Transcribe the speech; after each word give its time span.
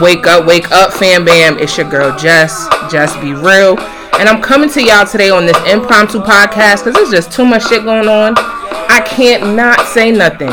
Wake 0.00 0.28
up, 0.28 0.46
wake 0.46 0.70
up, 0.70 0.92
fam 0.92 1.24
bam. 1.24 1.58
It's 1.58 1.76
your 1.76 1.90
girl 1.90 2.16
Jess. 2.16 2.68
Jess 2.88 3.16
be 3.16 3.32
real. 3.32 3.76
And 4.20 4.28
I'm 4.28 4.40
coming 4.40 4.70
to 4.70 4.80
y'all 4.80 5.04
today 5.04 5.30
on 5.30 5.46
this 5.46 5.56
impromptu 5.66 6.20
podcast 6.20 6.84
because 6.84 6.94
there's 6.94 7.10
just 7.10 7.32
too 7.32 7.44
much 7.44 7.66
shit 7.66 7.82
going 7.82 8.06
on. 8.06 8.34
I 8.36 9.02
can't 9.04 9.56
not 9.56 9.84
say 9.88 10.12
nothing. 10.12 10.50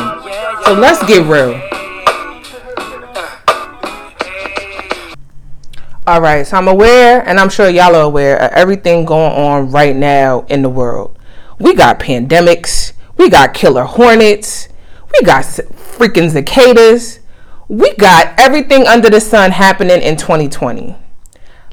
So 0.66 0.74
let's 0.74 1.06
get 1.06 1.28
real. 1.28 1.62
All 6.08 6.22
right, 6.22 6.46
so 6.48 6.58
I'm 6.58 6.68
aware, 6.68 7.22
and 7.28 7.40
I'm 7.40 7.50
sure 7.50 7.70
y'all 7.70 7.96
are 7.96 8.02
aware 8.02 8.38
of 8.38 8.52
everything 8.54 9.06
going 9.06 9.32
on 9.32 9.70
right 9.70 9.96
now 9.96 10.44
in 10.50 10.64
the 10.64 10.70
world. 10.70 11.20
We 11.64 11.74
got 11.74 11.98
pandemics, 11.98 12.92
we 13.16 13.30
got 13.30 13.54
killer 13.54 13.86
hornets, 13.86 14.68
we 15.14 15.26
got 15.26 15.46
freaking 15.46 16.30
cicadas, 16.30 17.22
we 17.70 17.96
got 17.96 18.38
everything 18.38 18.86
under 18.86 19.10
the 19.10 19.22
sun 19.22 19.52
happening 19.52 20.02
in 20.02 20.18
2020. 20.18 20.94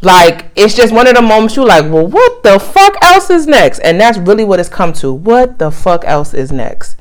Like, 0.00 0.52
it's 0.54 0.76
just 0.76 0.94
one 0.94 1.08
of 1.08 1.16
the 1.16 1.22
moments 1.22 1.56
you're 1.56 1.66
like, 1.66 1.90
well, 1.90 2.06
what 2.06 2.44
the 2.44 2.60
fuck 2.60 2.98
else 3.02 3.30
is 3.30 3.48
next? 3.48 3.80
And 3.80 4.00
that's 4.00 4.16
really 4.16 4.44
what 4.44 4.60
it's 4.60 4.68
come 4.68 4.92
to. 4.92 5.12
What 5.12 5.58
the 5.58 5.72
fuck 5.72 6.04
else 6.04 6.34
is 6.34 6.52
next? 6.52 6.94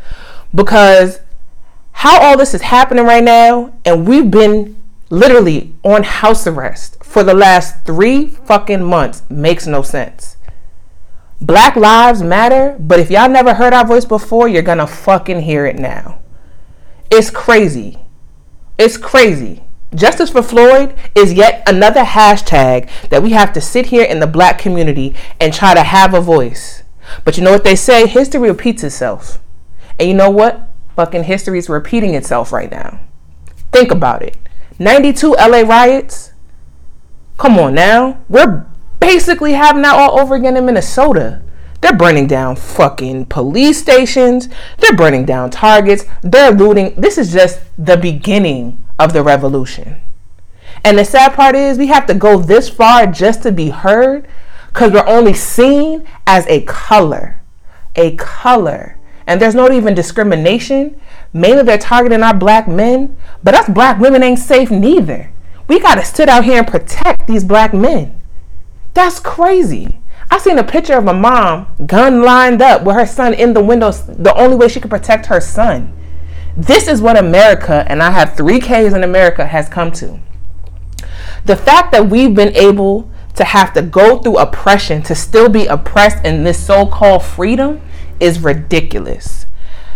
Because 0.56 1.20
how 1.92 2.20
all 2.20 2.38
this 2.38 2.56
is 2.56 2.64
happening 2.64 3.06
right 3.06 3.24
now, 3.24 3.72
and 3.86 4.08
we've 4.08 4.32
been 4.32 4.82
literally 5.12 5.76
on 5.84 6.02
house 6.02 6.48
arrest 6.48 7.04
for 7.04 7.24
the 7.24 7.36
last 7.36 7.86
three 7.86 8.26
fucking 8.26 8.84
months 8.84 9.22
makes 9.30 9.68
no 9.68 9.84
sense. 9.84 10.38
Black 11.42 11.76
lives 11.76 12.22
matter, 12.22 12.76
but 12.80 13.00
if 13.00 13.10
y'all 13.10 13.30
never 13.30 13.54
heard 13.54 13.74
our 13.74 13.86
voice 13.86 14.06
before, 14.06 14.48
you're 14.48 14.62
gonna 14.62 14.88
fucking 14.88 15.42
hear 15.42 15.66
it 15.66 15.78
now. 15.78 16.20
It's 17.10 17.30
crazy. 17.30 18.00
It's 18.78 18.98
crazy. 18.98 19.64
Justice 19.96 20.30
for 20.30 20.44
Floyd 20.44 20.96
is 21.16 21.34
yet 21.34 21.64
another 21.68 22.04
hashtag 22.04 22.90
that 23.10 23.24
we 23.24 23.32
have 23.32 23.54
to 23.54 23.62
sit 23.62 23.88
here 23.88 24.04
in 24.04 24.20
the 24.20 24.28
black 24.28 24.60
community 24.60 25.16
and 25.40 25.54
try 25.54 25.74
to 25.74 25.82
have 25.84 26.14
a 26.14 26.22
voice. 26.22 26.84
But 27.24 27.38
you 27.38 27.44
know 27.44 27.52
what 27.52 27.64
they 27.64 27.76
say? 27.76 28.06
History 28.06 28.50
repeats 28.50 28.84
itself. 28.84 29.40
And 30.00 30.08
you 30.08 30.14
know 30.14 30.30
what? 30.30 30.70
Fucking 30.96 31.24
history 31.24 31.58
is 31.58 31.70
repeating 31.70 32.14
itself 32.14 32.52
right 32.52 32.70
now. 32.70 33.00
Think 33.72 33.92
about 33.92 34.22
it. 34.22 34.38
92 34.78 35.32
LA 35.32 35.62
riots, 35.62 36.34
Come 37.40 37.58
on 37.58 37.74
now. 37.74 38.20
We're 38.28 38.66
basically 39.00 39.54
having 39.54 39.82
that 39.84 39.96
all 39.96 40.20
over 40.20 40.36
again 40.36 40.58
in 40.58 40.66
Minnesota. 40.66 41.42
They're 41.82 41.96
burning 41.96 42.28
down 42.28 42.58
fucking 42.58 43.28
police 43.28 43.80
stations. 43.80 44.50
They're 44.78 44.96
burning 44.96 45.26
down 45.26 45.50
targets. 45.50 46.06
They're 46.22 46.52
looting. 46.52 47.00
This 47.00 47.18
is 47.18 47.32
just 47.32 47.62
the 47.78 47.96
beginning 47.96 48.84
of 48.98 49.14
the 49.14 49.24
revolution. 49.24 50.02
And 50.84 50.98
the 50.98 51.06
sad 51.06 51.34
part 51.34 51.56
is, 51.56 51.78
we 51.78 51.88
have 51.88 52.06
to 52.08 52.14
go 52.14 52.38
this 52.38 52.70
far 52.70 53.08
just 53.08 53.44
to 53.44 53.52
be 53.52 53.70
heard 53.70 54.28
because 54.68 54.92
we're 54.92 55.08
only 55.08 55.34
seen 55.34 56.06
as 56.28 56.46
a 56.48 56.62
color. 56.62 57.42
A 57.96 58.16
color. 58.16 58.98
And 59.26 59.42
there's 59.42 59.56
not 59.56 59.72
even 59.72 59.94
discrimination. 59.94 61.00
Mainly 61.34 61.64
they're 61.64 61.78
targeting 61.78 62.24
our 62.24 62.34
black 62.34 62.68
men, 62.68 63.16
but 63.44 63.54
us 63.54 63.70
black 63.70 64.00
women 64.00 64.24
ain't 64.24 64.40
safe 64.40 64.72
neither. 64.72 65.32
We 65.68 65.80
got 65.80 65.96
to 65.96 66.06
sit 66.06 66.30
out 66.30 66.46
here 66.46 66.58
and 66.58 66.68
protect 66.68 67.28
these 67.28 67.44
black 67.44 67.74
men. 67.74 68.19
That's 68.94 69.20
crazy. 69.20 70.00
I 70.32 70.38
seen 70.38 70.58
a 70.58 70.64
picture 70.64 70.94
of 70.94 71.08
a 71.08 71.14
mom, 71.14 71.68
gun 71.86 72.22
lined 72.22 72.62
up 72.62 72.84
with 72.84 72.96
her 72.96 73.06
son 73.06 73.34
in 73.34 73.54
the 73.54 73.64
windows, 73.64 74.06
the 74.06 74.36
only 74.36 74.56
way 74.56 74.68
she 74.68 74.80
could 74.80 74.92
protect 74.92 75.26
her 75.28 75.42
son. 75.42 75.94
This 76.56 76.88
is 76.88 77.02
what 77.02 77.18
America, 77.18 77.86
and 77.88 78.04
I 78.04 78.12
have 78.12 78.36
three 78.36 78.60
Ks 78.60 78.94
in 78.94 79.04
America, 79.04 79.46
has 79.46 79.70
come 79.70 79.92
to. 79.94 80.20
The 81.46 81.56
fact 81.56 81.92
that 81.94 82.10
we've 82.10 82.34
been 82.34 82.56
able 82.56 83.10
to 83.36 83.44
have 83.44 83.74
to 83.74 83.82
go 83.82 84.20
through 84.20 84.38
oppression 84.38 85.02
to 85.04 85.16
still 85.16 85.50
be 85.50 85.66
oppressed 85.66 86.26
in 86.26 86.44
this 86.44 86.64
so 86.64 86.86
called 86.86 87.24
freedom 87.24 87.82
is 88.20 88.40
ridiculous. 88.40 89.46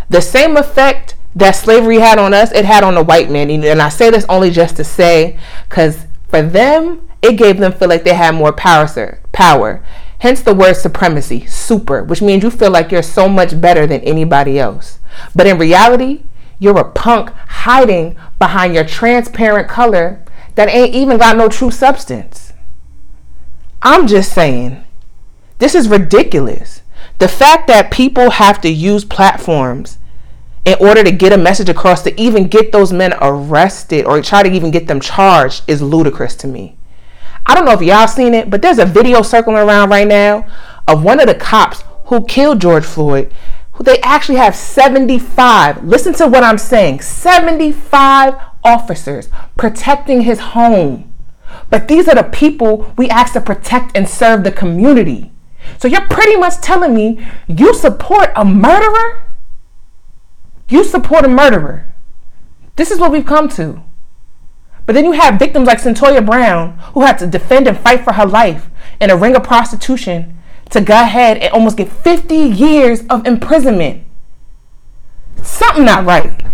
The 0.09 0.21
same 0.21 0.55
effect 0.55 1.15
that 1.35 1.51
slavery 1.51 1.99
had 1.99 2.17
on 2.19 2.33
us, 2.33 2.51
it 2.51 2.65
had 2.65 2.83
on 2.83 2.95
the 2.95 3.03
white 3.03 3.29
man. 3.29 3.49
And 3.49 3.81
I 3.81 3.89
say 3.89 4.09
this 4.09 4.25
only 4.29 4.49
just 4.49 4.77
to 4.77 4.83
say, 4.83 5.37
because 5.67 6.05
for 6.29 6.41
them, 6.41 7.09
it 7.23 7.37
gave 7.37 7.57
them 7.57 7.71
feel 7.71 7.87
like 7.87 8.03
they 8.03 8.13
had 8.13 8.35
more 8.35 8.51
power, 8.51 8.85
sir, 8.85 9.19
power. 9.31 9.83
Hence 10.19 10.41
the 10.41 10.53
word 10.53 10.75
supremacy, 10.75 11.45
super, 11.45 12.03
which 12.03 12.21
means 12.21 12.43
you 12.43 12.51
feel 12.51 12.69
like 12.69 12.91
you're 12.91 13.01
so 13.01 13.27
much 13.27 13.59
better 13.59 13.87
than 13.87 14.01
anybody 14.01 14.59
else. 14.59 14.99
But 15.33 15.47
in 15.47 15.57
reality, 15.57 16.23
you're 16.59 16.77
a 16.77 16.91
punk 16.91 17.29
hiding 17.47 18.17
behind 18.39 18.73
your 18.73 18.83
transparent 18.83 19.69
color 19.69 20.23
that 20.55 20.69
ain't 20.69 20.93
even 20.93 21.17
got 21.17 21.37
no 21.37 21.47
true 21.47 21.71
substance. 21.71 22.53
I'm 23.81 24.07
just 24.07 24.33
saying, 24.33 24.83
this 25.59 25.75
is 25.75 25.89
ridiculous. 25.89 26.81
The 27.19 27.27
fact 27.27 27.67
that 27.67 27.91
people 27.91 28.31
have 28.31 28.59
to 28.61 28.69
use 28.69 29.05
platforms 29.05 29.97
in 30.65 30.75
order 30.79 31.03
to 31.03 31.11
get 31.11 31.33
a 31.33 31.37
message 31.37 31.69
across 31.69 32.01
to 32.03 32.21
even 32.21 32.47
get 32.47 32.71
those 32.71 32.93
men 32.93 33.13
arrested 33.21 34.05
or 34.05 34.21
try 34.21 34.43
to 34.43 34.51
even 34.51 34.71
get 34.71 34.87
them 34.87 34.99
charged 34.99 35.63
is 35.67 35.81
ludicrous 35.81 36.35
to 36.37 36.47
me. 36.47 36.77
I 37.45 37.55
don't 37.55 37.65
know 37.65 37.73
if 37.73 37.81
y'all 37.81 38.07
seen 38.07 38.33
it, 38.33 38.49
but 38.49 38.61
there's 38.61 38.79
a 38.79 38.85
video 38.85 39.21
circling 39.21 39.57
around 39.57 39.89
right 39.89 40.07
now 40.07 40.47
of 40.87 41.03
one 41.03 41.19
of 41.19 41.27
the 41.27 41.35
cops 41.35 41.83
who 42.05 42.25
killed 42.25 42.61
George 42.61 42.85
Floyd. 42.85 43.33
Who 43.73 43.83
they 43.83 43.99
actually 44.01 44.37
have 44.37 44.55
75. 44.55 45.83
Listen 45.83 46.13
to 46.15 46.27
what 46.27 46.43
I'm 46.43 46.59
saying. 46.59 47.01
75 47.01 48.35
officers 48.63 49.29
protecting 49.57 50.21
his 50.21 50.39
home. 50.39 51.11
But 51.69 51.87
these 51.87 52.07
are 52.07 52.15
the 52.15 52.23
people 52.23 52.93
we 52.97 53.09
ask 53.09 53.33
to 53.33 53.41
protect 53.41 53.97
and 53.97 54.07
serve 54.07 54.43
the 54.43 54.51
community. 54.51 55.31
So 55.79 55.87
you're 55.87 56.07
pretty 56.07 56.35
much 56.35 56.61
telling 56.61 56.93
me 56.93 57.25
you 57.47 57.73
support 57.73 58.31
a 58.35 58.45
murderer? 58.45 59.23
You 60.69 60.83
support 60.83 61.25
a 61.25 61.29
murderer. 61.29 61.87
This 62.75 62.91
is 62.91 62.99
what 62.99 63.11
we've 63.11 63.25
come 63.25 63.49
to. 63.49 63.83
But 64.93 65.01
then 65.01 65.05
you 65.05 65.13
have 65.13 65.39
victims 65.39 65.65
like 65.65 65.79
Cyntoia 65.79 66.23
Brown 66.23 66.77
who 66.93 67.01
had 67.01 67.17
to 67.17 67.25
defend 67.25 67.67
and 67.67 67.75
fight 67.75 68.03
for 68.03 68.13
her 68.13 68.27
life 68.27 68.69
in 69.01 69.09
a 69.09 69.17
ring 69.17 69.35
of 69.35 69.41
prostitution 69.41 70.37
to 70.69 70.81
go 70.81 70.93
ahead 70.93 71.39
and 71.39 71.51
almost 71.51 71.77
get 71.77 71.91
50 71.91 72.35
years 72.35 73.01
of 73.09 73.25
imprisonment. 73.25 74.03
Something 75.41 75.85
not 75.85 76.05
right. 76.05 76.45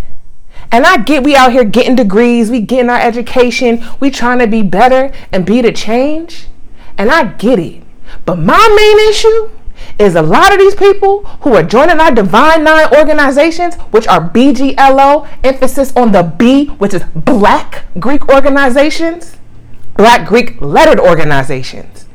And 0.71 0.85
I 0.85 1.03
get 1.03 1.21
we 1.21 1.35
out 1.35 1.51
here 1.51 1.65
getting 1.65 1.97
degrees, 1.97 2.49
we 2.49 2.61
getting 2.61 2.89
our 2.89 3.01
education, 3.01 3.85
we 3.99 4.09
trying 4.09 4.39
to 4.39 4.47
be 4.47 4.63
better 4.63 5.11
and 5.33 5.45
be 5.45 5.61
the 5.61 5.73
change. 5.73 6.47
And 6.97 7.11
I 7.11 7.33
get 7.33 7.59
it. 7.59 7.83
But 8.23 8.39
my 8.39 8.69
main 8.73 9.09
issue 9.09 9.49
is 9.97 10.15
a 10.15 10.21
lot 10.21 10.53
of 10.53 10.59
these 10.59 10.75
people 10.75 11.25
who 11.41 11.55
are 11.55 11.63
joining 11.63 11.99
our 11.99 12.11
Divine 12.11 12.63
Nine 12.63 12.93
organizations, 12.95 13.75
which 13.91 14.07
are 14.07 14.29
BGLO, 14.29 15.27
emphasis 15.43 15.95
on 15.95 16.11
the 16.11 16.23
B, 16.23 16.67
which 16.77 16.93
is 16.93 17.03
Black 17.15 17.85
Greek 17.99 18.29
organizations, 18.29 19.37
Black 19.95 20.27
Greek 20.27 20.61
lettered 20.61 20.99
organizations. 20.99 22.05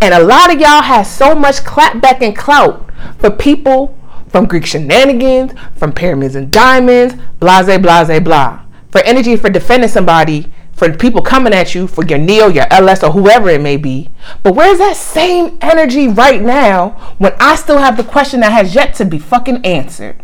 And 0.00 0.14
a 0.14 0.22
lot 0.22 0.52
of 0.52 0.60
y'all 0.60 0.82
has 0.82 1.10
so 1.12 1.34
much 1.34 1.56
clapback 1.56 2.22
and 2.22 2.36
clout 2.36 2.90
for 3.18 3.30
people 3.30 3.98
from 4.28 4.46
Greek 4.46 4.66
shenanigans, 4.66 5.52
from 5.74 5.92
pyramids 5.92 6.34
and 6.34 6.50
diamonds, 6.50 7.14
blase, 7.40 7.78
blase, 7.78 8.20
blah. 8.20 8.60
For 8.90 9.00
energy 9.00 9.36
for 9.36 9.50
defending 9.50 9.88
somebody 9.88 10.52
for 10.78 10.92
people 10.92 11.22
coming 11.22 11.52
at 11.52 11.74
you 11.74 11.88
for 11.88 12.04
your 12.04 12.18
NEO, 12.18 12.48
your 12.48 12.66
LS, 12.70 13.02
or 13.02 13.10
whoever 13.10 13.50
it 13.50 13.60
may 13.60 13.76
be. 13.76 14.10
But 14.42 14.54
where's 14.54 14.78
that 14.78 14.96
same 14.96 15.58
energy 15.60 16.06
right 16.06 16.40
now 16.40 16.90
when 17.18 17.34
I 17.40 17.56
still 17.56 17.78
have 17.78 17.96
the 17.96 18.04
question 18.04 18.40
that 18.40 18.52
has 18.52 18.74
yet 18.74 18.94
to 18.94 19.04
be 19.04 19.18
fucking 19.18 19.64
answered? 19.64 20.22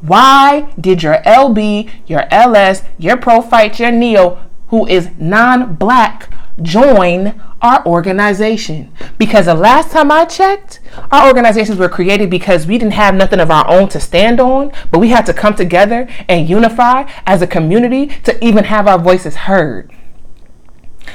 Why 0.00 0.72
did 0.80 1.02
your 1.02 1.16
LB, 1.26 1.90
your 2.06 2.24
LS, 2.30 2.82
your 2.98 3.16
prophyte, 3.16 3.78
your 3.78 3.92
NEO, 3.92 4.40
who 4.68 4.86
is 4.86 5.10
non 5.18 5.74
black, 5.74 6.32
join 6.62 7.40
our 7.62 7.84
organization. 7.86 8.92
Because 9.18 9.46
the 9.46 9.54
last 9.54 9.90
time 9.90 10.10
I 10.10 10.24
checked, 10.24 10.80
our 11.10 11.26
organizations 11.26 11.78
were 11.78 11.88
created 11.88 12.30
because 12.30 12.66
we 12.66 12.78
didn't 12.78 12.94
have 12.94 13.14
nothing 13.14 13.40
of 13.40 13.50
our 13.50 13.68
own 13.68 13.88
to 13.90 14.00
stand 14.00 14.40
on, 14.40 14.72
but 14.90 14.98
we 14.98 15.08
had 15.08 15.26
to 15.26 15.32
come 15.32 15.54
together 15.54 16.08
and 16.28 16.48
unify 16.48 17.10
as 17.26 17.42
a 17.42 17.46
community 17.46 18.06
to 18.24 18.44
even 18.44 18.64
have 18.64 18.86
our 18.86 18.98
voices 18.98 19.36
heard. 19.36 19.90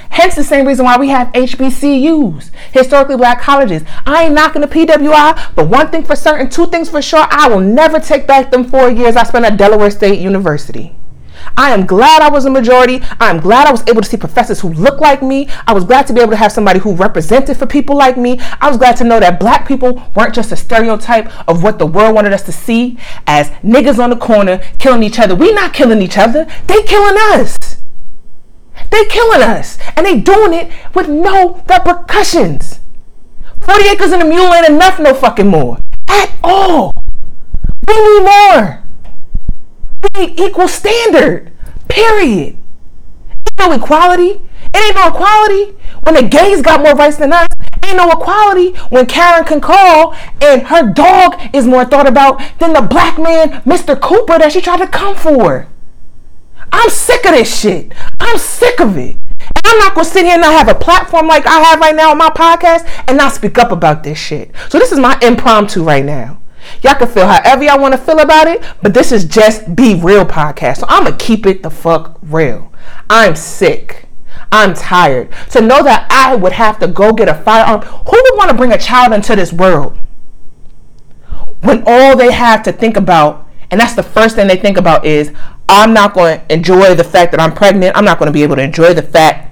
Hence 0.09 0.35
the 0.35 0.43
same 0.43 0.67
reason 0.67 0.85
why 0.85 0.97
we 0.97 1.09
have 1.09 1.31
HBCUs, 1.33 2.51
historically 2.73 3.17
black 3.17 3.41
colleges. 3.41 3.83
I 4.05 4.25
ain't 4.25 4.33
knocking 4.33 4.61
the 4.61 4.67
PWI, 4.67 5.55
but 5.55 5.69
one 5.69 5.89
thing 5.89 6.03
for 6.03 6.15
certain, 6.15 6.49
two 6.49 6.67
things 6.67 6.89
for 6.89 7.01
sure, 7.01 7.25
I 7.29 7.47
will 7.47 7.59
never 7.61 7.99
take 7.99 8.27
back 8.27 8.51
them 8.51 8.65
four 8.65 8.89
years 8.89 9.15
I 9.15 9.23
spent 9.23 9.45
at 9.45 9.57
Delaware 9.57 9.91
State 9.91 10.19
University. 10.19 10.95
I 11.57 11.71
am 11.71 11.85
glad 11.85 12.21
I 12.21 12.29
was 12.29 12.45
a 12.45 12.49
majority. 12.49 13.01
I 13.19 13.29
am 13.29 13.39
glad 13.39 13.67
I 13.67 13.71
was 13.71 13.87
able 13.87 14.01
to 14.01 14.07
see 14.07 14.17
professors 14.17 14.59
who 14.59 14.69
look 14.73 14.99
like 14.99 15.21
me. 15.21 15.47
I 15.67 15.73
was 15.73 15.83
glad 15.83 16.07
to 16.07 16.13
be 16.13 16.21
able 16.21 16.31
to 16.31 16.37
have 16.37 16.51
somebody 16.51 16.79
who 16.79 16.95
represented 16.95 17.57
for 17.57 17.65
people 17.65 17.95
like 17.95 18.17
me. 18.17 18.39
I 18.59 18.67
was 18.67 18.77
glad 18.77 18.97
to 18.97 19.03
know 19.03 19.19
that 19.19 19.39
black 19.39 19.67
people 19.67 20.01
weren't 20.15 20.33
just 20.33 20.51
a 20.51 20.55
stereotype 20.55 21.27
of 21.47 21.63
what 21.63 21.79
the 21.79 21.85
world 21.85 22.15
wanted 22.15 22.33
us 22.33 22.43
to 22.43 22.51
see 22.51 22.97
as 23.27 23.49
niggas 23.63 24.01
on 24.01 24.09
the 24.09 24.15
corner 24.15 24.61
killing 24.79 25.03
each 25.03 25.19
other. 25.19 25.35
We 25.35 25.53
not 25.53 25.73
killing 25.73 26.01
each 26.01 26.17
other. 26.17 26.45
They 26.67 26.81
killing 26.83 27.17
us. 27.17 27.57
They 28.89 29.05
killing 29.05 29.41
us. 29.41 29.77
And 29.95 30.05
they 30.05 30.19
doing 30.19 30.53
it 30.53 30.71
with 30.95 31.07
no 31.09 31.63
repercussions. 31.69 32.79
40 33.61 33.89
acres 33.89 34.11
and 34.11 34.21
a 34.21 34.25
mule 34.25 34.53
ain't 34.53 34.67
enough 34.69 34.99
no 34.99 35.13
fucking 35.13 35.47
more. 35.47 35.77
At 36.09 36.31
all. 36.43 36.93
We 37.87 37.93
need 37.93 38.23
more. 38.25 38.83
Equal 40.17 40.67
standard. 40.67 41.51
Period. 41.87 42.57
Ain't 43.59 43.59
no 43.59 43.71
equality. 43.73 44.41
It 44.73 44.77
ain't 44.77 44.95
no 44.95 45.09
equality 45.09 45.77
when 46.03 46.15
the 46.15 46.23
gays 46.23 46.61
got 46.61 46.81
more 46.81 46.95
rights 46.95 47.17
than 47.17 47.33
us. 47.33 47.47
Ain't 47.83 47.97
no 47.97 48.09
equality 48.11 48.71
when 48.89 49.05
Karen 49.05 49.45
can 49.45 49.59
call 49.59 50.15
and 50.41 50.63
her 50.63 50.91
dog 50.91 51.35
is 51.53 51.65
more 51.65 51.85
thought 51.85 52.07
about 52.07 52.41
than 52.59 52.73
the 52.73 52.81
black 52.81 53.17
man, 53.17 53.61
Mr. 53.63 53.99
Cooper, 53.99 54.37
that 54.39 54.51
she 54.51 54.61
tried 54.61 54.77
to 54.77 54.87
come 54.87 55.15
for. 55.15 55.67
I'm 56.71 56.89
sick 56.89 57.25
of 57.25 57.31
this 57.31 57.59
shit. 57.59 57.93
I'm 58.19 58.37
sick 58.37 58.79
of 58.79 58.97
it. 58.97 59.17
And 59.17 59.65
I'm 59.65 59.79
not 59.79 59.95
gonna 59.95 60.05
sit 60.05 60.23
here 60.23 60.33
and 60.33 60.41
not 60.41 60.53
have 60.53 60.75
a 60.75 60.79
platform 60.79 61.27
like 61.27 61.45
I 61.45 61.59
have 61.59 61.79
right 61.79 61.95
now 61.95 62.11
on 62.11 62.17
my 62.17 62.29
podcast 62.29 62.87
and 63.07 63.17
not 63.17 63.33
speak 63.33 63.57
up 63.57 63.71
about 63.71 64.03
this 64.03 64.17
shit. 64.17 64.51
So 64.69 64.79
this 64.79 64.91
is 64.91 64.99
my 64.99 65.17
impromptu 65.21 65.83
right 65.83 66.05
now. 66.05 66.40
Y'all 66.81 66.95
can 66.95 67.07
feel 67.07 67.27
however 67.27 67.63
y'all 67.63 67.79
want 67.79 67.93
to 67.93 67.97
feel 67.99 68.19
about 68.19 68.47
it, 68.47 68.63
but 68.81 68.93
this 68.93 69.11
is 69.11 69.25
just 69.25 69.75
be 69.75 69.95
real 69.95 70.25
podcast. 70.25 70.77
So 70.77 70.85
I'm 70.89 71.03
gonna 71.03 71.17
keep 71.17 71.45
it 71.45 71.63
the 71.63 71.69
fuck 71.69 72.17
real. 72.23 72.71
I'm 73.09 73.35
sick. 73.35 74.07
I'm 74.51 74.73
tired. 74.73 75.31
To 75.51 75.61
know 75.61 75.83
that 75.83 76.07
I 76.09 76.35
would 76.35 76.53
have 76.53 76.79
to 76.79 76.87
go 76.87 77.13
get 77.13 77.29
a 77.29 77.33
firearm. 77.33 77.81
Who 77.81 78.11
would 78.11 78.37
want 78.37 78.49
to 78.49 78.57
bring 78.57 78.71
a 78.73 78.77
child 78.77 79.13
into 79.13 79.35
this 79.35 79.53
world 79.53 79.97
when 81.61 81.83
all 81.85 82.17
they 82.17 82.31
have 82.31 82.63
to 82.63 82.71
think 82.71 82.97
about, 82.97 83.47
and 83.69 83.79
that's 83.79 83.93
the 83.93 84.03
first 84.03 84.35
thing 84.35 84.47
they 84.47 84.57
think 84.57 84.77
about, 84.77 85.05
is 85.05 85.31
I'm 85.69 85.93
not 85.93 86.13
going 86.13 86.39
to 86.39 86.53
enjoy 86.53 86.95
the 86.95 87.03
fact 87.03 87.31
that 87.31 87.39
I'm 87.39 87.53
pregnant. 87.53 87.95
I'm 87.95 88.03
not 88.03 88.19
going 88.19 88.27
to 88.27 88.33
be 88.33 88.43
able 88.43 88.57
to 88.57 88.61
enjoy 88.61 88.93
the 88.93 89.03
fact 89.03 89.50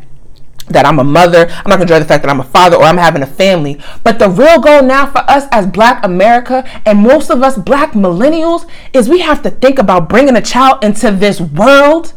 that 0.69 0.85
I'm 0.85 0.99
a 0.99 1.03
mother. 1.03 1.47
I'm 1.49 1.69
not 1.69 1.77
to 1.77 1.81
enjoy 1.83 1.99
the 1.99 2.05
fact 2.05 2.23
that 2.23 2.29
I'm 2.29 2.39
a 2.39 2.43
father 2.43 2.77
or 2.77 2.83
I'm 2.83 2.97
having 2.97 3.21
a 3.21 3.27
family. 3.27 3.79
But 4.03 4.19
the 4.19 4.29
real 4.29 4.59
goal 4.59 4.83
now 4.83 5.09
for 5.11 5.19
us 5.29 5.45
as 5.51 5.67
Black 5.67 6.03
America 6.03 6.63
and 6.85 6.99
most 6.99 7.29
of 7.29 7.43
us 7.43 7.57
Black 7.57 7.93
millennials 7.93 8.69
is 8.93 9.09
we 9.09 9.19
have 9.19 9.41
to 9.43 9.51
think 9.51 9.79
about 9.79 10.09
bringing 10.09 10.35
a 10.35 10.41
child 10.41 10.83
into 10.83 11.11
this 11.11 11.41
world 11.41 12.13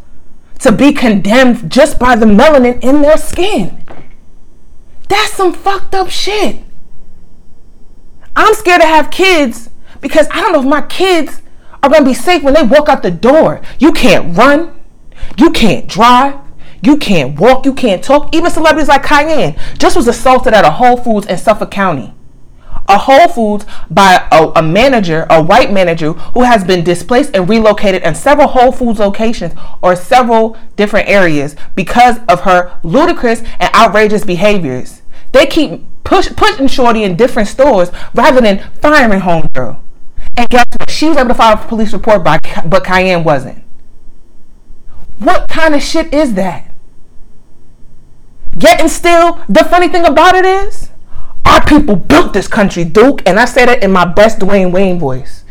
to 0.60 0.72
be 0.72 0.92
condemned 0.92 1.70
just 1.70 1.98
by 1.98 2.14
the 2.14 2.26
melanin 2.26 2.82
in 2.82 3.02
their 3.02 3.18
skin. 3.18 3.84
That's 5.08 5.32
some 5.32 5.52
fucked 5.52 5.94
up 5.94 6.08
shit. 6.08 6.64
I'm 8.34 8.54
scared 8.54 8.80
to 8.80 8.86
have 8.86 9.10
kids 9.10 9.70
because 10.00 10.26
I 10.30 10.40
don't 10.40 10.52
know 10.52 10.60
if 10.60 10.66
my 10.66 10.82
kids 10.82 11.42
are 11.82 11.90
to 11.90 12.04
be 12.04 12.14
safe 12.14 12.42
when 12.42 12.54
they 12.54 12.62
walk 12.62 12.88
out 12.88 13.02
the 13.02 13.10
door. 13.10 13.60
You 13.78 13.92
can't 13.92 14.36
run. 14.36 14.80
You 15.36 15.50
can't 15.50 15.86
drive. 15.88 16.41
You 16.82 16.96
can't 16.96 17.38
walk. 17.38 17.64
You 17.64 17.72
can't 17.72 18.02
talk. 18.02 18.34
Even 18.34 18.50
celebrities 18.50 18.88
like 18.88 19.04
Cayenne 19.04 19.56
just 19.78 19.96
was 19.96 20.08
assaulted 20.08 20.52
at 20.52 20.64
a 20.64 20.70
Whole 20.72 20.96
Foods 20.96 21.26
in 21.26 21.38
Suffolk 21.38 21.70
County. 21.70 22.12
A 22.88 22.98
Whole 22.98 23.28
Foods 23.28 23.64
by 23.88 24.26
a, 24.32 24.48
a 24.56 24.62
manager, 24.62 25.24
a 25.30 25.40
white 25.40 25.72
manager 25.72 26.12
who 26.12 26.42
has 26.42 26.64
been 26.64 26.82
displaced 26.82 27.30
and 27.34 27.48
relocated 27.48 28.02
in 28.02 28.16
several 28.16 28.48
Whole 28.48 28.72
Foods 28.72 28.98
locations 28.98 29.54
or 29.80 29.94
several 29.94 30.56
different 30.74 31.08
areas 31.08 31.54
because 31.76 32.18
of 32.28 32.40
her 32.40 32.78
ludicrous 32.82 33.42
and 33.60 33.72
outrageous 33.74 34.24
behaviors. 34.24 35.02
They 35.30 35.46
keep 35.46 35.82
push, 36.02 36.28
pushing 36.34 36.66
Shorty 36.66 37.04
in 37.04 37.16
different 37.16 37.48
stores 37.48 37.92
rather 38.12 38.40
than 38.40 38.68
firing 38.80 39.20
Homegirl. 39.20 39.80
And 40.36 40.48
guess 40.48 40.66
what? 40.78 40.90
She 40.90 41.08
was 41.08 41.16
able 41.16 41.28
to 41.28 41.34
file 41.34 41.54
a 41.54 41.68
police 41.68 41.92
report, 41.92 42.24
by, 42.24 42.40
but 42.66 42.84
Cayenne 42.84 43.22
wasn't. 43.22 43.62
What 45.18 45.48
kind 45.48 45.74
of 45.74 45.82
shit 45.82 46.12
is 46.12 46.34
that? 46.34 46.71
Yet 48.56 48.80
and 48.80 48.90
still, 48.90 49.40
the 49.48 49.64
funny 49.64 49.88
thing 49.88 50.04
about 50.04 50.34
it 50.34 50.44
is, 50.44 50.90
our 51.44 51.64
people 51.64 51.96
built 51.96 52.32
this 52.32 52.48
country, 52.48 52.84
Duke, 52.84 53.22
and 53.26 53.38
I 53.38 53.44
said 53.46 53.68
it 53.68 53.82
in 53.82 53.90
my 53.90 54.04
best 54.04 54.38
Dwayne 54.38 54.72
Wayne 54.72 54.98
voice. 54.98 55.44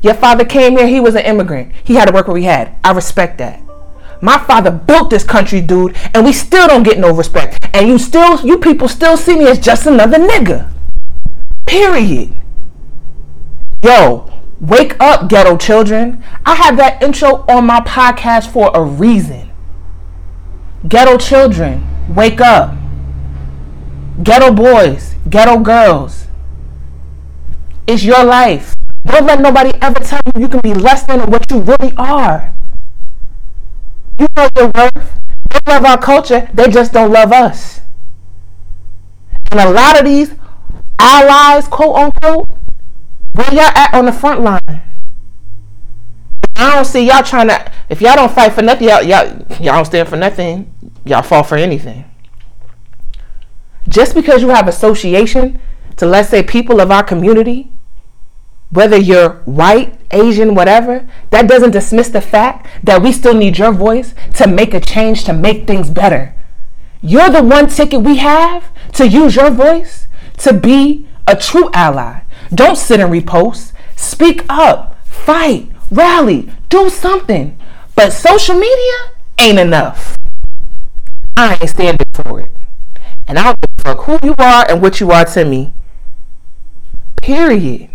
Your 0.00 0.14
father 0.14 0.44
came 0.44 0.76
here, 0.76 0.86
he 0.86 1.00
was 1.00 1.14
an 1.14 1.24
immigrant. 1.24 1.72
He 1.84 1.94
had 1.94 2.08
to 2.08 2.12
work 2.12 2.26
where 2.26 2.36
he 2.36 2.44
had. 2.44 2.74
I 2.82 2.92
respect 2.92 3.38
that. 3.38 3.62
My 4.20 4.38
father 4.38 4.70
built 4.70 5.10
this 5.10 5.24
country, 5.24 5.60
dude, 5.60 5.96
and 6.14 6.24
we 6.24 6.32
still 6.32 6.68
don't 6.68 6.82
get 6.82 6.98
no 6.98 7.12
respect. 7.12 7.58
And 7.72 7.88
you 7.88 7.98
still, 7.98 8.40
you 8.46 8.58
people 8.58 8.88
still 8.88 9.16
see 9.16 9.36
me 9.36 9.48
as 9.48 9.58
just 9.58 9.86
another 9.86 10.18
nigga. 10.18 10.70
Period. 11.66 12.34
Yo, 13.82 14.30
wake 14.60 14.96
up, 15.00 15.28
ghetto 15.28 15.56
children. 15.56 16.22
I 16.46 16.54
have 16.54 16.76
that 16.76 17.02
intro 17.02 17.44
on 17.48 17.66
my 17.66 17.80
podcast 17.80 18.52
for 18.52 18.70
a 18.74 18.82
reason. 18.82 19.50
Ghetto 20.86 21.18
children, 21.18 21.84
wake 22.08 22.40
up. 22.40 22.74
Ghetto 24.22 24.52
boys, 24.52 25.14
ghetto 25.28 25.58
girls. 25.58 26.26
It's 27.86 28.04
your 28.04 28.24
life. 28.24 28.74
Don't 29.04 29.26
let 29.26 29.40
nobody 29.40 29.72
ever 29.80 29.98
tell 30.00 30.20
you 30.34 30.42
you 30.42 30.48
can 30.48 30.60
be 30.60 30.74
less 30.74 31.04
than 31.04 31.30
what 31.30 31.50
you 31.50 31.58
really 31.58 31.92
are. 31.96 32.54
You 34.18 34.26
know 34.36 34.48
your 34.56 34.70
worth. 34.74 35.20
They 35.50 35.58
love 35.66 35.84
our 35.84 35.98
culture, 35.98 36.48
they 36.54 36.68
just 36.68 36.92
don't 36.92 37.10
love 37.10 37.32
us. 37.32 37.80
And 39.50 39.60
a 39.60 39.70
lot 39.70 39.98
of 39.98 40.06
these 40.06 40.34
allies, 40.98 41.68
quote 41.68 41.96
unquote, 41.96 42.48
where 43.32 43.52
y'all 43.52 43.72
at 43.74 43.92
on 43.94 44.06
the 44.06 44.12
front 44.12 44.40
line? 44.40 44.82
I 46.56 46.74
don't 46.76 46.84
see 46.84 47.06
y'all 47.06 47.22
trying 47.22 47.48
to. 47.48 47.72
If 47.88 48.00
y'all 48.00 48.14
don't 48.14 48.32
fight 48.32 48.52
for 48.52 48.62
nothing, 48.62 48.88
y'all 48.88 49.02
y'all 49.02 49.26
y'all 49.60 49.74
don't 49.74 49.84
stand 49.84 50.08
for 50.08 50.16
nothing. 50.16 50.72
Y'all 51.04 51.22
fall 51.22 51.42
for 51.42 51.56
anything. 51.56 52.04
Just 53.88 54.14
because 54.14 54.42
you 54.42 54.50
have 54.50 54.68
association 54.68 55.60
to 55.96 56.06
let's 56.06 56.28
say 56.28 56.42
people 56.42 56.80
of 56.80 56.90
our 56.90 57.02
community, 57.02 57.70
whether 58.70 58.96
you're 58.96 59.42
white, 59.44 59.98
Asian, 60.10 60.54
whatever, 60.54 61.08
that 61.30 61.48
doesn't 61.48 61.72
dismiss 61.72 62.08
the 62.08 62.20
fact 62.20 62.66
that 62.84 63.02
we 63.02 63.12
still 63.12 63.34
need 63.34 63.58
your 63.58 63.72
voice 63.72 64.14
to 64.34 64.46
make 64.46 64.72
a 64.72 64.80
change 64.80 65.24
to 65.24 65.32
make 65.32 65.66
things 65.66 65.90
better. 65.90 66.34
You're 67.02 67.30
the 67.30 67.42
one 67.42 67.68
ticket 67.68 68.02
we 68.02 68.16
have 68.16 68.70
to 68.94 69.08
use 69.08 69.36
your 69.36 69.50
voice 69.50 70.06
to 70.38 70.54
be 70.54 71.06
a 71.26 71.36
true 71.36 71.68
ally. 71.74 72.20
Don't 72.54 72.76
sit 72.76 73.00
and 73.00 73.12
repost. 73.12 73.72
Speak 73.96 74.44
up, 74.48 74.96
fight, 75.04 75.70
rally, 75.90 76.50
do 76.68 76.88
something. 76.88 77.58
But 77.94 78.12
social 78.12 78.54
media 78.54 79.10
ain't 79.38 79.58
enough. 79.58 80.16
I 81.36 81.58
ain't 81.60 81.70
standing 81.70 82.06
for 82.12 82.40
it. 82.40 82.50
And 83.26 83.38
I 83.38 83.44
don't 83.44 83.60
give 83.60 83.70
a 83.78 83.82
fuck 83.82 84.04
who 84.04 84.18
you 84.26 84.34
are 84.38 84.70
and 84.70 84.82
what 84.82 85.00
you 85.00 85.10
are 85.10 85.24
to 85.24 85.44
me. 85.44 85.72
Period. 87.22 87.88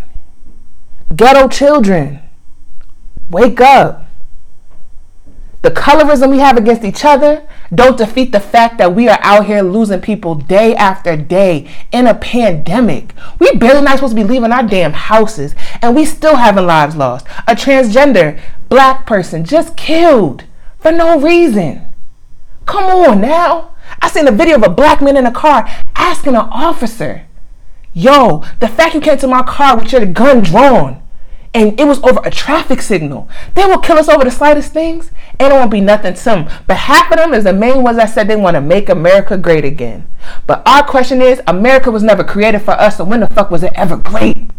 Ghetto 1.14 1.48
children, 1.48 2.20
wake 3.30 3.60
up. 3.60 4.04
The 5.62 5.70
colorism 5.70 6.30
we 6.30 6.38
have 6.38 6.56
against 6.56 6.84
each 6.84 7.04
other 7.04 7.46
don't 7.74 7.98
defeat 7.98 8.30
the 8.30 8.40
fact 8.40 8.78
that 8.78 8.94
we 8.94 9.08
are 9.08 9.18
out 9.22 9.46
here 9.46 9.62
losing 9.62 10.00
people 10.00 10.34
day 10.36 10.74
after 10.76 11.16
day 11.16 11.68
in 11.90 12.06
a 12.06 12.14
pandemic. 12.14 13.12
We 13.38 13.52
barely 13.56 13.82
not 13.82 13.96
supposed 13.96 14.16
to 14.16 14.22
be 14.22 14.28
leaving 14.28 14.52
our 14.52 14.62
damn 14.62 14.92
houses, 14.92 15.54
and 15.82 15.96
we 15.96 16.04
still 16.04 16.36
having 16.36 16.66
lives 16.66 16.94
lost. 16.94 17.26
A 17.46 17.54
transgender 17.54 18.40
black 18.68 19.04
person 19.04 19.44
just 19.44 19.76
killed 19.76 20.44
for 20.78 20.92
no 20.92 21.18
reason. 21.18 21.87
Come 22.68 22.84
on 22.84 23.22
now. 23.22 23.74
I 24.02 24.10
seen 24.10 24.28
a 24.28 24.30
video 24.30 24.56
of 24.56 24.62
a 24.62 24.68
black 24.68 25.00
man 25.00 25.16
in 25.16 25.24
a 25.24 25.32
car 25.32 25.66
asking 25.96 26.34
an 26.34 26.48
officer, 26.50 27.24
Yo, 27.94 28.44
the 28.60 28.68
fact 28.68 28.94
you 28.94 29.00
came 29.00 29.16
to 29.16 29.26
my 29.26 29.42
car 29.42 29.78
with 29.78 29.90
your 29.90 30.04
gun 30.04 30.42
drawn 30.42 31.02
and 31.54 31.80
it 31.80 31.86
was 31.86 32.02
over 32.04 32.20
a 32.24 32.30
traffic 32.30 32.82
signal. 32.82 33.26
They 33.54 33.64
will 33.64 33.78
kill 33.78 33.96
us 33.96 34.10
over 34.10 34.22
the 34.22 34.30
slightest 34.30 34.74
things 34.74 35.10
and 35.40 35.50
it 35.50 35.56
won't 35.56 35.70
be 35.70 35.80
nothing 35.80 36.12
to 36.12 36.24
them. 36.24 36.50
But 36.66 36.76
half 36.76 37.10
of 37.10 37.16
them 37.16 37.32
is 37.32 37.44
the 37.44 37.54
main 37.54 37.82
ones 37.82 37.96
that 37.96 38.10
said 38.10 38.28
they 38.28 38.36
want 38.36 38.54
to 38.54 38.60
make 38.60 38.90
America 38.90 39.38
great 39.38 39.64
again. 39.64 40.06
But 40.46 40.62
our 40.68 40.84
question 40.84 41.22
is 41.22 41.40
America 41.46 41.90
was 41.90 42.02
never 42.02 42.22
created 42.22 42.60
for 42.60 42.72
us, 42.72 42.98
so 42.98 43.04
when 43.04 43.20
the 43.20 43.28
fuck 43.28 43.50
was 43.50 43.62
it 43.62 43.72
ever 43.76 43.96
great? 43.96 44.50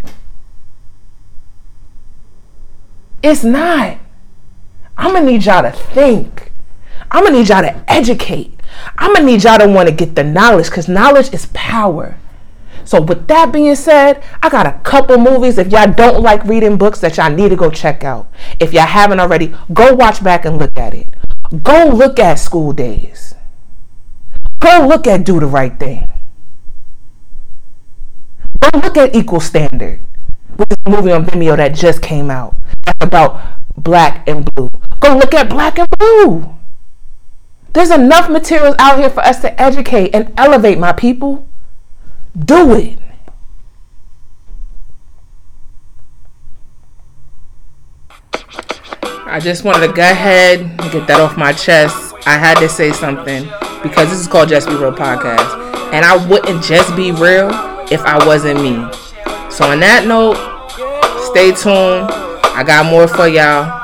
It's 3.22 3.44
not. 3.44 4.00
I'm 4.98 5.14
gonna 5.14 5.28
need 5.28 5.46
y'all 5.46 5.62
to 5.62 5.72
think. 5.72 6.52
I'm 7.12 7.24
gonna 7.24 7.38
need 7.38 7.50
y'all 7.50 7.62
to 7.62 7.84
educate. 7.92 8.60
I'm 8.98 9.14
gonna 9.14 9.26
need 9.26 9.44
y'all 9.44 9.60
to 9.60 9.68
want 9.68 9.90
to 9.90 9.96
get 9.96 10.16
the 10.16 10.24
knowledge 10.24 10.68
because 10.68 10.88
knowledge 10.88 11.34
is 11.34 11.48
power. 11.48 12.18
So, 12.86 13.02
with 13.02 13.28
that 13.28 13.52
being 13.52 13.76
said, 13.76 14.24
I 14.42 14.50
got 14.50 14.66
a 14.66 14.80
couple 14.80 15.18
movies. 15.18 15.58
If 15.58 15.72
y'all 15.72 15.92
don't 15.92 16.24
like 16.24 16.44
reading 16.46 16.78
books, 16.78 17.00
that 17.02 17.18
y'all 17.18 17.32
need 17.32 17.50
to 17.50 17.56
go 17.56 17.70
check 17.70 18.04
out. 18.04 18.32
If 18.60 18.74
y'all 18.74 18.88
haven't 18.88 19.20
already, 19.20 19.54
go 19.74 19.94
watch 19.94 20.24
back 20.24 20.46
and 20.46 20.58
look 20.58 20.78
at 20.78 20.94
it. 20.94 21.10
Go 21.64 21.88
look 21.88 22.20
at 22.20 22.40
School 22.40 22.74
Daze. 22.74 23.36
Go 24.60 24.88
look 24.88 25.08
at 25.08 25.24
Do 25.24 25.40
the 25.40 25.46
Right 25.46 25.80
Thing. 25.80 26.06
Go 28.60 28.80
look 28.80 28.98
at 28.98 29.16
Equal 29.16 29.40
Standard, 29.40 30.02
which 30.58 30.70
is 30.72 30.78
a 30.86 30.90
movie 30.90 31.12
on 31.12 31.26
Vimeo 31.26 31.58
that 31.58 31.76
just 31.76 32.02
came 32.02 32.30
out. 32.30 32.56
About 33.02 33.40
black 33.78 34.28
and 34.28 34.50
blue. 34.54 34.70
Go 35.00 35.16
look 35.18 35.34
at 35.34 35.50
black 35.50 35.80
and 35.80 35.88
blue. 35.98 36.59
There's 37.74 37.92
enough 37.92 38.30
materials 38.30 38.76
out 38.80 39.00
here 39.00 39.10
for 39.10 39.22
us 39.22 39.42
to 39.42 39.62
educate 39.62 40.14
and 40.16 40.34
elevate 40.38 40.80
my 40.80 40.92
people. 40.92 41.48
Do 42.38 42.74
it. 42.74 43.00
I 49.32 49.40
just 49.40 49.64
wanted 49.64 49.86
to 49.86 49.94
go 49.94 50.02
ahead 50.02 50.62
and 50.62 50.92
get 50.92 51.06
that 51.08 51.20
off 51.20 51.38
my 51.38 51.54
chest. 51.54 52.16
I 52.26 52.38
had 52.38 52.60
to 52.60 52.68
say 52.68 52.92
something 52.92 53.44
because 53.84 54.10
this 54.10 54.20
is 54.20 54.28
called 54.28 54.50
Just 54.50 54.68
Be 54.68 54.76
Real 54.76 54.92
Podcast. 54.92 55.94
And 55.94 56.04
I 56.04 56.16
wouldn't 56.28 56.64
just 56.64 56.96
be 56.96 57.12
real 57.12 57.50
if 57.92 58.02
I 58.02 58.26
wasn't 58.26 58.62
me. 58.62 58.76
So, 59.52 59.70
on 59.70 59.80
that 59.82 60.06
note, 60.08 60.36
stay 61.30 61.52
tuned. 61.52 62.10
I 62.58 62.64
got 62.66 62.88
more 62.88 63.08
for 63.08 63.28
y'all. 63.28 63.82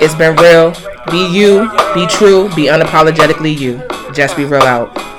It's 0.00 0.14
been 0.14 0.34
real. 0.36 0.72
Be 1.10 1.26
you, 1.26 1.68
be 1.92 2.06
true, 2.06 2.48
be 2.54 2.66
unapologetically 2.66 3.58
you. 3.58 3.82
Just 4.12 4.36
be 4.36 4.44
real 4.44 4.62
out. 4.62 5.09